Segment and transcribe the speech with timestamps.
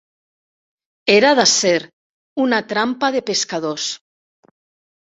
[1.17, 1.75] Era d'acer,
[2.47, 3.89] una trampa de pescadors.